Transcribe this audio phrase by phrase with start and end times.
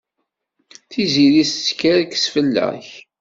[0.89, 2.87] Tiziri teskerkes fell-ak.